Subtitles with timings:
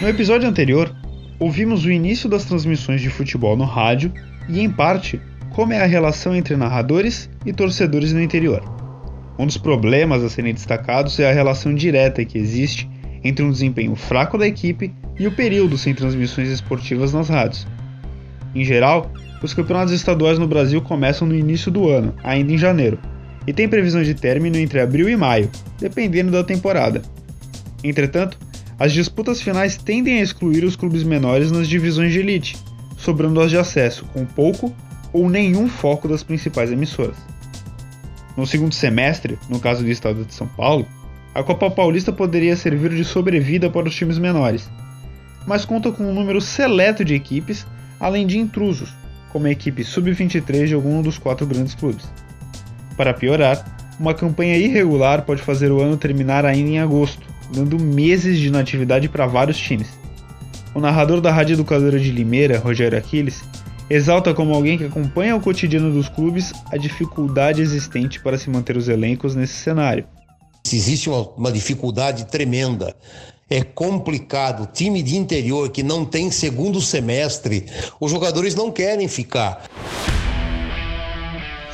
[0.00, 0.94] No episódio anterior,
[1.40, 4.12] ouvimos o início das transmissões de futebol no rádio
[4.48, 5.20] e, em parte,
[5.50, 8.62] como é a relação entre narradores e torcedores no interior.
[9.36, 12.88] Um dos problemas a serem destacados é a relação direta que existe
[13.24, 17.66] entre um desempenho fraco da equipe e o período sem transmissões esportivas nas rádios.
[18.54, 19.10] Em geral,
[19.42, 23.00] os campeonatos estaduais no Brasil começam no início do ano, ainda em janeiro,
[23.48, 27.00] e tem previsão de término entre abril e maio, dependendo da temporada.
[27.82, 28.38] Entretanto,
[28.78, 32.58] as disputas finais tendem a excluir os clubes menores nas divisões de elite,
[32.98, 34.70] sobrando as de acesso com pouco
[35.14, 37.16] ou nenhum foco das principais emissoras.
[38.36, 40.86] No segundo semestre, no caso do estado de São Paulo,
[41.34, 44.68] a Copa Paulista poderia servir de sobrevida para os times menores,
[45.46, 47.66] mas conta com um número seleto de equipes,
[47.98, 48.94] além de intrusos,
[49.30, 52.06] como a equipe sub-23 de algum dos quatro grandes clubes.
[52.98, 53.64] Para piorar,
[54.00, 57.22] uma campanha irregular pode fazer o ano terminar ainda em agosto,
[57.54, 59.86] dando meses de inatividade para vários times.
[60.74, 63.44] O narrador da Rádio Educadora de Limeira, Rogério Aquiles,
[63.88, 68.76] exalta como alguém que acompanha o cotidiano dos clubes a dificuldade existente para se manter
[68.76, 70.04] os elencos nesse cenário.
[70.66, 72.96] Existe uma, uma dificuldade tremenda.
[73.48, 74.68] É complicado.
[74.72, 77.64] Time de interior que não tem segundo semestre,
[78.00, 79.62] os jogadores não querem ficar.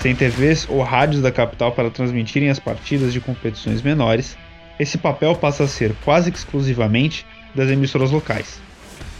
[0.05, 4.36] Sem TVs ou rádios da capital para transmitirem as partidas de competições menores,
[4.78, 7.24] esse papel passa a ser quase exclusivamente
[7.55, 8.61] das emissoras locais.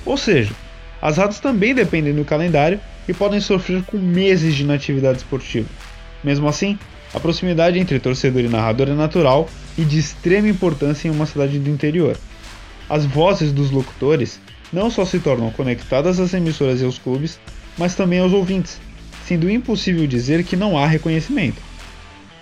[0.05, 0.53] Ou seja,
[1.01, 5.71] as rádios também dependem do calendário e podem sofrer com meses de inatividade esportiva.
[6.23, 6.79] Mesmo assim,
[7.15, 9.49] a proximidade entre torcedor e narrador é natural
[9.79, 12.15] e de extrema importância em uma cidade do interior.
[12.91, 14.39] As vozes dos locutores
[14.71, 17.41] não só se tornam conectadas às emissoras e aos clubes,
[17.79, 18.79] mas também aos ouvintes,
[19.27, 21.61] sendo impossível dizer que não há reconhecimento.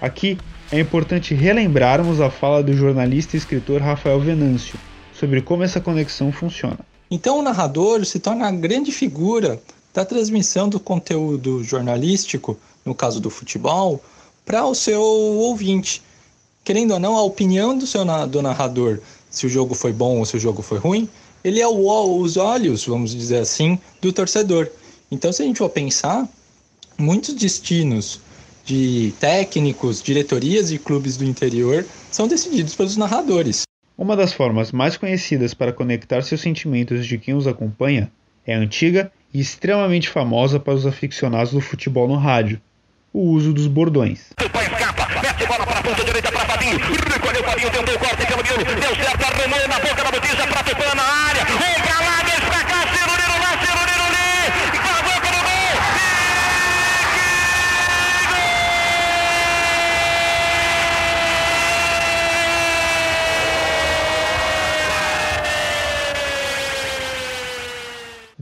[0.01, 0.39] Aqui
[0.71, 4.79] é importante relembrarmos a fala do jornalista e escritor Rafael Venâncio
[5.13, 6.79] sobre como essa conexão funciona.
[7.11, 9.61] Então o narrador se torna a grande figura
[9.93, 14.03] da transmissão do conteúdo jornalístico, no caso do futebol,
[14.45, 16.03] para o seu ouvinte.
[16.65, 20.25] Querendo ou não, a opinião do seu do narrador, se o jogo foi bom ou
[20.25, 21.09] se o jogo foi ruim,
[21.45, 24.69] ele é o, os olhos, vamos dizer assim, do torcedor.
[25.11, 26.27] Então, se a gente for pensar,
[26.99, 28.21] muitos destinos
[28.65, 33.63] de técnicos, diretorias e clubes do interior são decididos pelos narradores.
[33.97, 38.11] Uma das formas mais conhecidas para conectar seus sentimentos de quem os acompanha
[38.47, 42.61] é antiga e extremamente famosa para os aficionados do futebol no rádio:
[43.13, 44.31] o uso dos bordões.
[44.41, 49.69] Escapa, mete bola para a ponta direita para Fabinho, tentou o corte, deu certo, arrumou
[49.69, 51.47] na boca da botija para na área,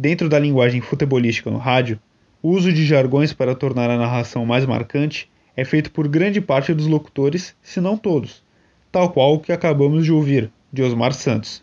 [0.03, 2.01] Dentro da linguagem futebolística no rádio,
[2.43, 6.73] o uso de jargões para tornar a narração mais marcante é feito por grande parte
[6.73, 8.43] dos locutores, se não todos,
[8.91, 11.63] tal qual o que acabamos de ouvir, de Osmar Santos.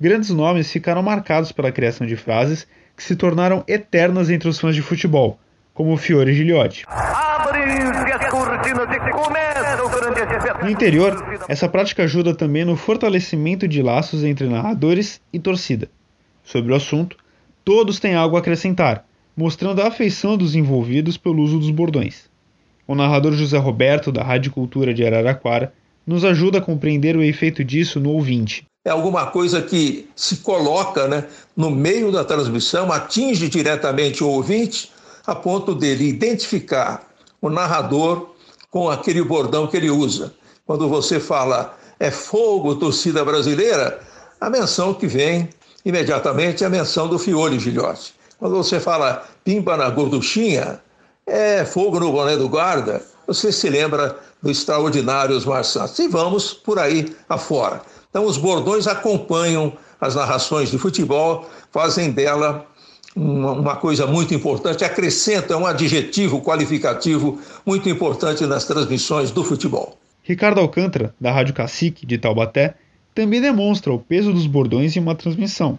[0.00, 2.66] Grandes nomes ficaram marcados pela criação de frases
[2.96, 5.38] que se tornaram eternas entre os fãs de futebol,
[5.72, 6.84] como Fiore Giliotti.
[10.60, 15.88] No interior, essa prática ajuda também no fortalecimento de laços entre narradores e torcida.
[16.42, 17.16] Sobre o assunto,
[17.64, 22.24] Todos têm algo a acrescentar, mostrando a afeição dos envolvidos pelo uso dos bordões.
[22.86, 25.72] O narrador José Roberto, da Rádio Cultura de Araraquara,
[26.06, 28.66] nos ajuda a compreender o efeito disso no ouvinte.
[28.86, 31.26] É alguma coisa que se coloca né,
[31.56, 34.92] no meio da transmissão, atinge diretamente o ouvinte,
[35.26, 37.08] a ponto dele identificar
[37.40, 38.34] o narrador
[38.70, 40.34] com aquele bordão que ele usa.
[40.66, 44.00] Quando você fala é fogo, torcida brasileira,
[44.38, 45.48] a menção que vem
[45.84, 48.14] imediatamente a menção do Fiore Gilhote.
[48.38, 50.80] Quando você fala pimba na gorduchinha,
[51.26, 55.98] é fogo no boné do guarda, você se lembra do extraordinário Osmar Santos.
[55.98, 57.80] E vamos por aí afora.
[58.10, 62.66] Então, os bordões acompanham as narrações de futebol, fazem dela
[63.16, 69.98] uma, uma coisa muito importante, acrescentam um adjetivo qualificativo muito importante nas transmissões do futebol.
[70.22, 72.74] Ricardo Alcântara, da Rádio Cacique, de Taubaté,
[73.14, 75.78] também demonstra o peso dos bordões em uma transmissão,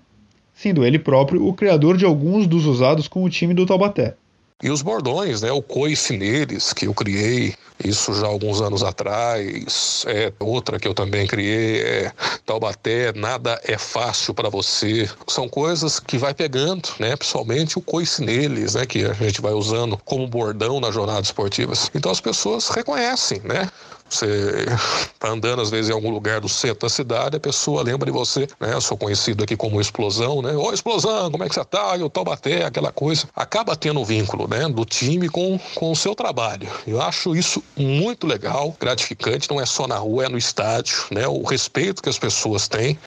[0.55, 4.15] sendo ele próprio o criador de alguns dos usados com o time do Taubaté.
[4.63, 5.51] E os bordões, né?
[5.51, 7.53] O coice neles, que eu criei,
[7.83, 10.05] isso já alguns anos atrás.
[10.07, 12.11] É, outra que eu também criei é
[12.45, 15.09] Taubaté, nada é fácil para você.
[15.27, 17.17] São coisas que vai pegando, né?
[17.17, 18.85] Principalmente o coice neles, né?
[18.85, 21.91] Que a gente vai usando como bordão nas jornadas esportivas.
[21.93, 23.69] Então as pessoas reconhecem, né?
[24.09, 24.65] Você
[25.19, 28.11] tá andando às vezes em algum lugar do centro da cidade, a pessoa lembra de
[28.11, 28.73] você, né?
[28.73, 30.53] Eu sou conhecido aqui como Explosão, né?
[30.55, 31.97] Ô Explosão, como é que você tá?
[31.97, 33.27] Eu Taubaté, aquela coisa.
[33.35, 34.67] Acaba tendo um vínculo, né?
[34.69, 36.67] Do time com, com o seu trabalho.
[36.87, 41.27] Eu acho isso muito legal, gratificante, não é só na rua, é no estádio, né?
[41.27, 42.97] O respeito que as pessoas têm.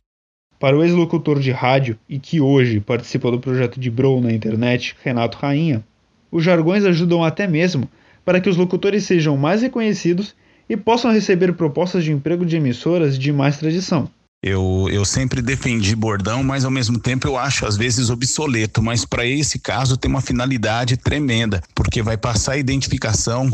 [0.58, 4.96] Para o ex-locutor de rádio e que hoje participa do projeto de Bro na internet,
[5.04, 5.84] Renato Rainha,
[6.32, 7.88] os jargões ajudam até mesmo
[8.24, 10.34] para que os locutores sejam mais reconhecidos
[10.68, 14.10] e possam receber propostas de emprego de emissoras de mais tradição.
[14.40, 18.80] Eu, eu sempre defendi bordão, mas ao mesmo tempo eu acho às vezes obsoleto.
[18.80, 23.50] Mas para esse caso tem uma finalidade tremenda, porque vai passar a identificação,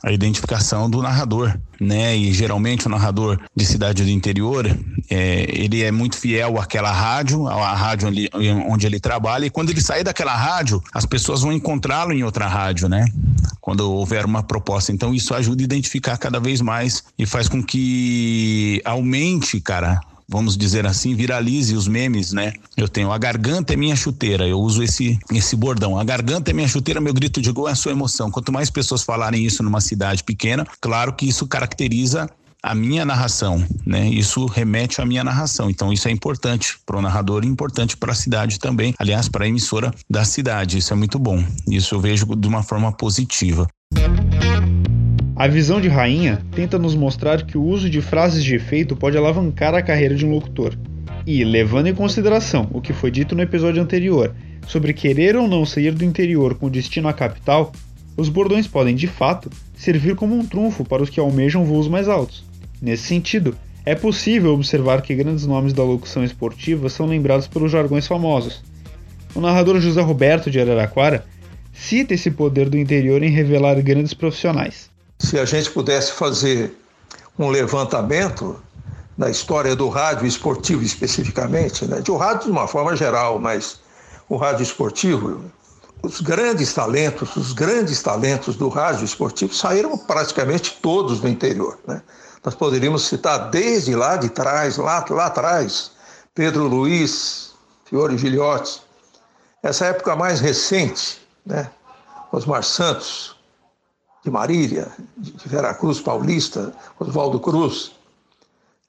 [0.00, 2.16] a identificação do narrador, né?
[2.16, 4.64] E geralmente o narrador de cidade do interior,
[5.10, 8.30] é, ele é muito fiel àquela rádio, à rádio onde,
[8.68, 9.46] onde ele trabalha.
[9.46, 13.06] E quando ele sair daquela rádio, as pessoas vão encontrá-lo em outra rádio, né?
[13.60, 14.92] Quando houver uma proposta.
[14.92, 20.00] Então isso ajuda a identificar cada vez mais e faz com que aumente, cara,
[20.32, 22.54] vamos dizer assim, viralize os memes, né?
[22.76, 25.98] Eu tenho a garganta é minha chuteira, eu uso esse esse bordão.
[25.98, 28.30] A garganta é minha chuteira, meu grito de gol é a sua emoção.
[28.30, 32.28] Quanto mais pessoas falarem isso numa cidade pequena, claro que isso caracteriza
[32.62, 34.08] a minha narração, né?
[34.08, 35.68] Isso remete à minha narração.
[35.68, 38.94] Então isso é importante para o narrador e importante para a cidade também.
[38.98, 40.78] Aliás, para a emissora da cidade.
[40.78, 41.44] Isso é muito bom.
[41.68, 43.66] Isso eu vejo de uma forma positiva.
[45.42, 49.18] A visão de Rainha tenta nos mostrar que o uso de frases de efeito pode
[49.18, 50.78] alavancar a carreira de um locutor.
[51.26, 54.32] E, levando em consideração o que foi dito no episódio anterior
[54.68, 57.72] sobre querer ou não sair do interior com destino à capital,
[58.16, 62.06] os bordões podem, de fato, servir como um trunfo para os que almejam voos mais
[62.06, 62.44] altos.
[62.80, 68.06] Nesse sentido, é possível observar que grandes nomes da locução esportiva são lembrados pelos jargões
[68.06, 68.62] famosos.
[69.34, 71.26] O narrador José Roberto de Araraquara
[71.72, 74.91] cita esse poder do interior em revelar grandes profissionais
[75.22, 76.76] se a gente pudesse fazer
[77.38, 78.60] um levantamento
[79.16, 82.00] da história do rádio esportivo especificamente, né?
[82.00, 83.80] de rádio de uma forma geral, mas
[84.28, 85.44] o rádio esportivo,
[86.02, 91.78] os grandes talentos, os grandes talentos do rádio esportivo saíram praticamente todos do interior.
[91.86, 92.02] Né?
[92.44, 95.92] Nós poderíamos citar desde lá de trás, lá, lá atrás,
[96.34, 97.52] Pedro Luiz,
[97.84, 98.82] Fiore Gilhote,
[99.62, 101.70] essa época mais recente, né?
[102.32, 103.31] Osmar Santos,
[104.24, 107.92] de Marília, de Veracruz Paulista, Oswaldo Cruz,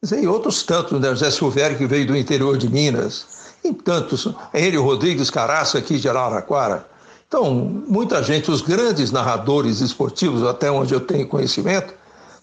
[0.04, 1.10] e outros tantos, né?
[1.10, 3.26] José Silvério, que veio do interior de Minas,
[3.64, 6.86] e tantos, Enio Rodrigues Caraça, aqui de Araraquara.
[7.28, 7.54] Então,
[7.88, 11.94] muita gente, os grandes narradores esportivos, até onde eu tenho conhecimento,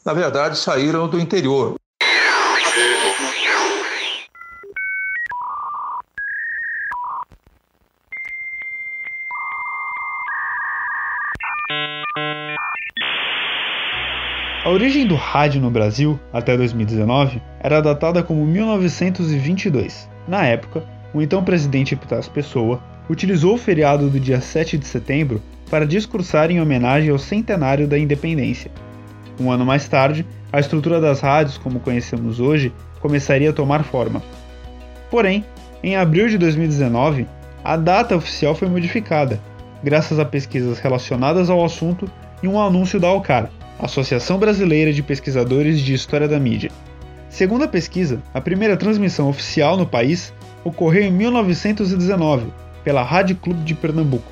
[0.04, 1.79] na verdade saíram do interior.
[14.80, 20.08] Origem do rádio no Brasil, até 2019, era datada como 1922.
[20.26, 20.82] Na época,
[21.12, 26.50] o então presidente Epitácio Pessoa utilizou o feriado do dia 7 de setembro para discursar
[26.50, 28.70] em homenagem ao centenário da independência.
[29.38, 34.22] Um ano mais tarde, a estrutura das rádios, como conhecemos hoje, começaria a tomar forma.
[35.10, 35.44] Porém,
[35.82, 37.26] em abril de 2019,
[37.62, 39.38] a data oficial foi modificada,
[39.84, 42.10] graças a pesquisas relacionadas ao assunto
[42.42, 43.50] e um anúncio da Alcar,
[43.82, 46.70] Associação Brasileira de Pesquisadores de História da Mídia.
[47.30, 52.49] Segundo a pesquisa, a primeira transmissão oficial no país ocorreu em 1919
[52.84, 54.30] pela Rádio Clube de Pernambuco,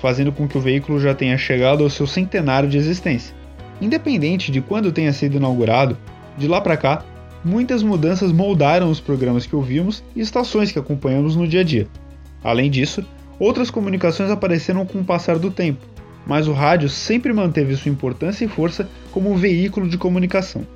[0.00, 3.34] fazendo com que o veículo já tenha chegado ao seu centenário de existência.
[3.80, 5.98] Independente de quando tenha sido inaugurado,
[6.38, 7.04] de lá para cá,
[7.44, 11.88] muitas mudanças moldaram os programas que ouvimos e estações que acompanhamos no dia a dia.
[12.44, 13.04] Além disso,
[13.40, 15.84] outras comunicações apareceram com o passar do tempo,
[16.26, 20.66] mas o rádio sempre manteve sua importância e força como veículo de comunicação.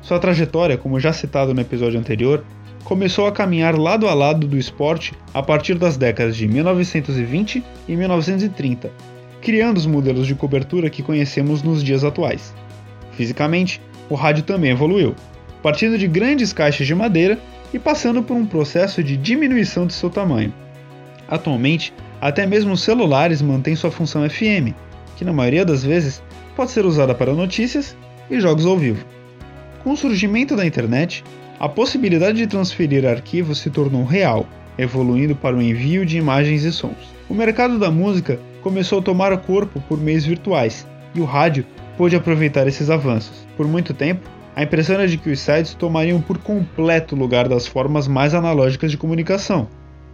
[0.00, 2.44] Sua trajetória, como já citado no episódio anterior,
[2.84, 7.96] começou a caminhar lado a lado do esporte a partir das décadas de 1920 e
[7.96, 8.90] 1930,
[9.40, 12.54] criando os modelos de cobertura que conhecemos nos dias atuais.
[13.12, 13.80] Fisicamente,
[14.10, 15.14] o rádio também evoluiu,
[15.62, 17.38] partindo de grandes caixas de madeira
[17.72, 20.52] e passando por um processo de diminuição de seu tamanho.
[21.26, 24.74] Atualmente, até mesmo os celulares mantêm sua função FM,
[25.16, 26.22] que na maioria das vezes
[26.56, 27.96] pode ser usada para notícias
[28.30, 29.04] e jogos ao vivo.
[29.82, 31.22] Com o surgimento da internet,
[31.58, 34.46] a possibilidade de transferir arquivos se tornou real,
[34.78, 37.14] evoluindo para o envio de imagens e sons.
[37.28, 41.64] O mercado da música começou a tomar corpo por meios virtuais, e o rádio
[41.96, 43.46] pôde aproveitar esses avanços.
[43.56, 47.48] Por muito tempo, a impressão era de que os sites tomariam por completo o lugar
[47.48, 49.68] das formas mais analógicas de comunicação,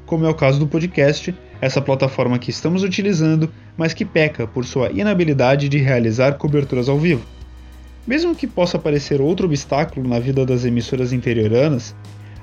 [0.07, 4.65] como é o caso do podcast, essa plataforma que estamos utilizando, mas que peca por
[4.65, 7.25] sua inabilidade de realizar coberturas ao vivo.
[8.07, 11.95] Mesmo que possa parecer outro obstáculo na vida das emissoras interioranas,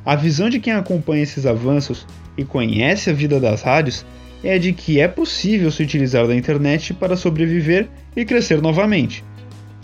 [0.05, 2.05] a visão de quem acompanha esses avanços
[2.37, 4.05] e conhece a vida das rádios
[4.43, 9.25] é de que é possível se utilizar da internet para sobreviver e crescer novamente.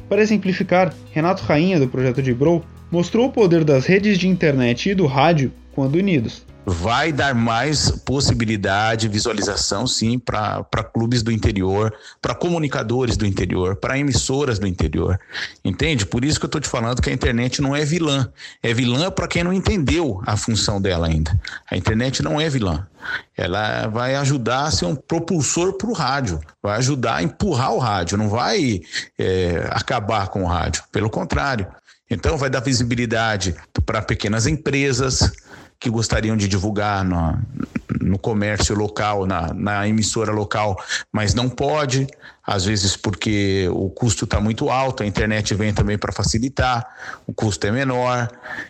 [0.07, 4.89] Para exemplificar, Renato Rainha, do projeto de Bro, mostrou o poder das redes de internet
[4.89, 11.93] e do rádio quando unidos vai dar mais possibilidade, visualização, sim, para clubes do interior,
[12.21, 15.19] para comunicadores do interior, para emissoras do interior.
[15.63, 16.05] Entende?
[16.05, 18.31] Por isso que eu estou te falando que a internet não é vilã.
[18.61, 21.37] É vilã para quem não entendeu a função dela ainda.
[21.69, 22.87] A internet não é vilã.
[23.35, 27.79] Ela vai ajudar a ser um propulsor para o rádio, vai ajudar a empurrar o
[27.79, 28.81] rádio, não vai
[29.17, 30.83] é, acabar com o rádio.
[30.91, 31.67] Pelo contrário.
[32.09, 33.55] Então, vai dar visibilidade
[33.85, 35.31] para pequenas empresas,
[35.83, 37.37] que gostariam de divulgar no,
[38.01, 40.81] no comércio local, na, na, emissora local,
[41.11, 42.07] mas não pode,
[42.41, 46.87] às vezes porque o custo está muito alto, a internet vem também para facilitar,
[47.27, 48.29] o custo é menor,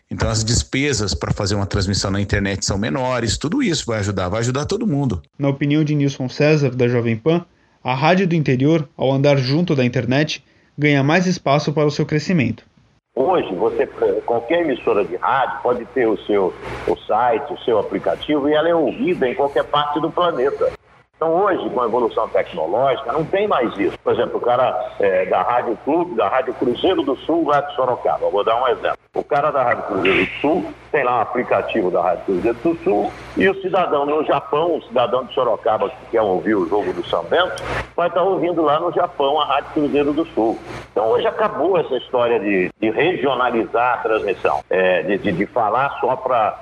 [0.10, 4.30] então as despesas para fazer uma transmissão na internet são menores, tudo isso vai ajudar,
[4.30, 5.22] vai ajudar todo mundo.
[5.38, 7.46] Na opinião de Nilson César, da Jovem Pan,
[7.84, 10.44] a rádio do interior, ao andar junto da internet,
[10.76, 12.73] ganha mais espaço para o seu crescimento.
[13.16, 13.86] Hoje, você,
[14.26, 16.52] qualquer emissora de rádio pode ter o seu
[16.88, 20.72] o site, o seu aplicativo e ela é ouvida em qualquer parte do planeta.
[21.16, 23.98] Então, hoje, com a evolução tecnológica, não tem mais isso.
[24.00, 27.76] Por exemplo, o cara é, da Rádio Clube, da Rádio Cruzeiro do Sul, lá de
[27.76, 28.30] Sorocaba.
[28.30, 28.98] Vou dar um exemplo.
[29.14, 32.76] O cara da Rádio Cruzeiro do Sul tem lá um aplicativo da Rádio Cruzeiro do
[32.84, 36.94] Sul e o cidadão no Japão, o cidadão de Sorocaba que quer ouvir o jogo
[36.94, 37.64] do São Bento,
[37.96, 40.60] vai estar ouvindo lá no Japão a Rádio Cruzeiro do Sul.
[40.92, 45.98] Então hoje acabou essa história de, de regionalizar a transmissão, é, de, de, de, falar
[46.00, 46.60] só para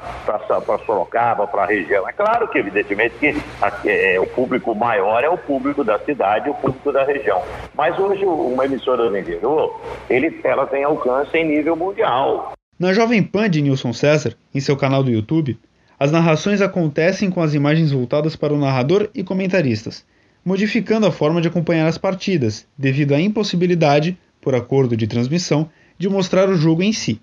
[0.86, 2.08] Sorocaba, para a região.
[2.08, 6.50] É claro que, evidentemente, que a, é, o público maior é o público da cidade,
[6.50, 7.42] o público da região.
[7.76, 9.78] Mas hoje uma emissora do interior,
[10.10, 12.54] ele, ela tem alcance em nível mundial.
[12.82, 15.56] Na Jovem Pan de Nilson César, em seu canal do YouTube,
[16.00, 20.04] as narrações acontecem com as imagens voltadas para o narrador e comentaristas,
[20.44, 26.10] modificando a forma de acompanhar as partidas, devido à impossibilidade, por acordo de transmissão, de
[26.10, 27.22] mostrar o jogo em si.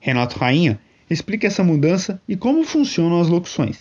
[0.00, 3.78] Renato Rainha explica essa mudança e como funcionam as locuções.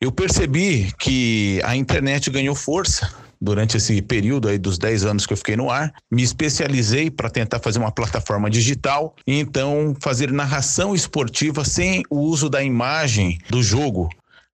[0.00, 5.32] Eu percebi que a internet ganhou força durante esse período aí dos 10 anos que
[5.32, 5.92] eu fiquei no ar.
[6.10, 12.18] Me especializei para tentar fazer uma plataforma digital e então fazer narração esportiva sem o
[12.18, 14.08] uso da imagem do jogo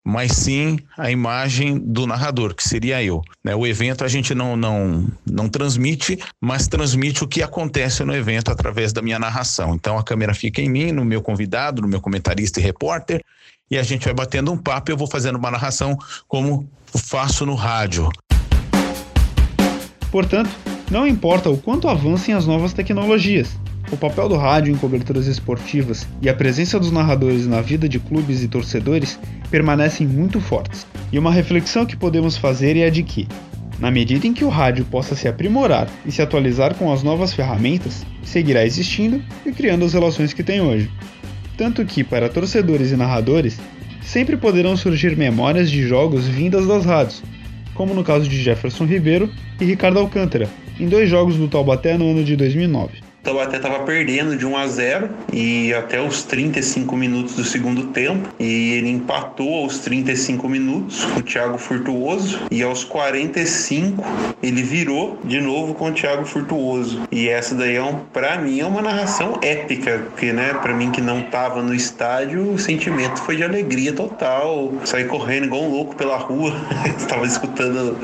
[0.07, 3.23] mas sim a imagem do narrador, que seria eu.
[3.43, 3.57] Né?
[3.57, 8.51] O evento a gente não, não, não transmite, mas transmite o que acontece no evento
[8.51, 9.75] através da minha narração.
[9.75, 13.25] Então a câmera fica em mim, no meu convidado, no meu comentarista e repórter,
[13.71, 15.97] e a gente vai batendo um papo e eu vou fazendo uma narração
[16.29, 18.11] como faço no rádio.
[20.15, 20.51] Portanto,
[20.93, 23.59] não importa o quanto avancem as novas tecnologias,
[23.91, 27.99] o papel do rádio em coberturas esportivas e a presença dos narradores na vida de
[27.99, 29.19] clubes e torcedores
[29.51, 30.87] permanecem muito fortes.
[31.11, 33.27] E uma reflexão que podemos fazer é a de que,
[33.81, 37.35] na medida em que o rádio possa se aprimorar e se atualizar com as novas
[37.35, 40.89] ferramentas, seguirá existindo e criando as relações que tem hoje.
[41.57, 43.59] Tanto que, para torcedores e narradores,
[44.01, 47.21] sempre poderão surgir memórias de jogos vindas das rádios,
[47.75, 52.11] como no caso de Jefferson Ribeiro e Ricardo Alcântara, em dois jogos do Taubaté no
[52.11, 53.04] ano de 2009.
[53.25, 58.29] Taubaté estava perdendo de 1 a 0 e até os 35 minutos do segundo tempo
[58.39, 64.05] e ele empatou aos 35 minutos com o Thiago Furtuoso e aos 45
[64.43, 67.01] ele virou de novo com o Thiago Furtuoso.
[67.11, 70.91] E essa daí é um, para mim é uma narração épica, porque né, para mim
[70.91, 74.71] que não tava no estádio, o sentimento foi de alegria total.
[74.85, 76.53] Saí correndo igual um louco pela rua,
[76.99, 77.97] estava escutando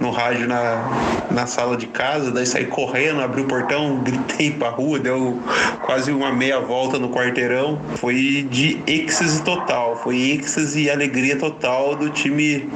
[0.00, 4.98] no rádio na, na sala de casa, daí saí correndo, abri o portão, gritei rua,
[4.98, 5.40] deu
[5.82, 7.80] quase uma meia volta no quarteirão.
[7.96, 12.68] Foi de êxtase total, foi êxtase e alegria total do time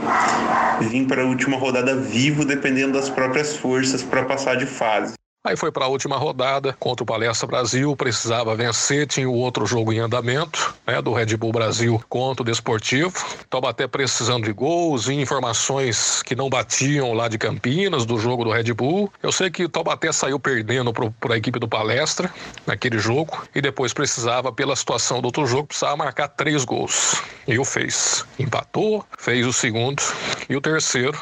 [0.80, 5.17] vir para a última rodada vivo, dependendo das próprias forças para passar de fase.
[5.48, 9.64] Aí foi para a última rodada contra o Palestra Brasil, precisava vencer, tinha o outro
[9.64, 13.14] jogo em andamento, né, do Red Bull Brasil contra o Desportivo.
[13.48, 18.50] Taubaté precisando de gols e informações que não batiam lá de Campinas, do jogo do
[18.50, 19.10] Red Bull.
[19.22, 22.30] Eu sei que Taubaté saiu perdendo para a equipe do Palestra
[22.66, 27.22] naquele jogo e depois precisava, pela situação do outro jogo, precisava marcar três gols.
[27.46, 28.26] E o fez.
[28.38, 30.02] Empatou, fez o segundo
[30.46, 31.18] e o terceiro,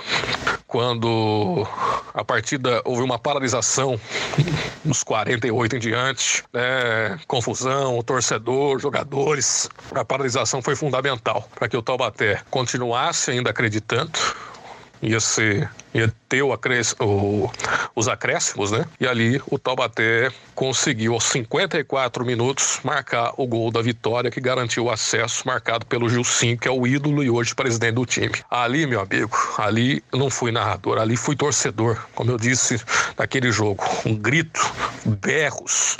[0.77, 1.67] quando
[2.13, 3.99] a partida houve uma paralisação
[4.85, 7.19] nos 48 em diante, né?
[7.27, 9.71] confusão, torcedor, jogadores.
[9.95, 14.13] A paralisação foi fundamental para que o Taubaté continuasse ainda acreditando
[15.03, 16.53] ia ser meteu
[17.01, 17.51] o,
[17.95, 18.85] os acréscimos, né?
[19.01, 24.85] E ali o Taubaté conseguiu, aos 54 minutos, marcar o gol da vitória que garantiu
[24.85, 28.35] o acesso, marcado pelo Gilcinho, que é o ídolo e hoje presidente do time.
[28.51, 32.81] Ali, meu amigo, ali não fui narrador, ali fui torcedor, como eu disse
[33.17, 33.85] naquele jogo.
[34.05, 34.61] Um grito,
[35.05, 35.97] berros,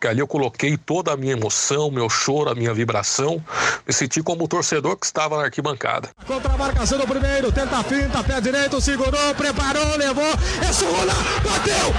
[0.00, 3.44] porque ali eu coloquei toda a minha emoção, meu choro, a minha vibração.
[3.86, 6.08] Me senti como o torcedor que estava na arquibancada.
[6.26, 11.14] Contra a marcação do primeiro, tenta a finta, pé direito, segurou, preparou, levou, é Sula,
[11.44, 11.92] bateu!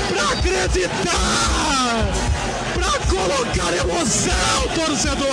[0.09, 2.07] Pra acreditar!
[2.75, 5.27] Pra colocar emoção, torcedor!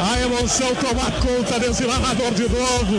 [0.00, 2.96] A emoção toma conta desse narrador de novo!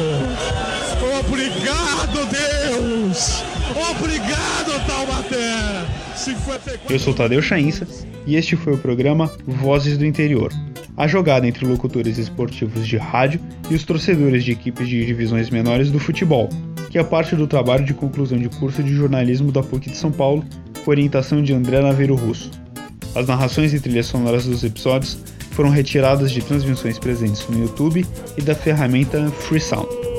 [1.20, 3.44] Obrigado, Deus!
[3.92, 5.86] Obrigado, Taubaté!
[6.16, 6.94] 54...
[6.94, 7.88] Eu sou Tadeu Chainça
[8.26, 10.52] e este foi o programa Vozes do Interior.
[10.98, 15.92] A jogada entre locutores esportivos de rádio e os torcedores de equipes de divisões menores
[15.92, 16.50] do futebol,
[16.90, 20.12] que é parte do trabalho de conclusão de curso de jornalismo da PUC de São
[20.12, 20.46] Paulo,
[20.84, 22.50] com orientação de André Naveiro Russo.
[23.14, 25.18] As narrações e trilhas sonoras dos episódios
[25.52, 28.06] foram retiradas de transmissões presentes no YouTube
[28.38, 30.15] e da ferramenta Freesound.